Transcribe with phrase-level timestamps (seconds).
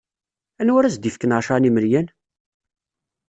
[0.59, 2.07] Anwa ara as-d-ifken ɛecra n yimelyan?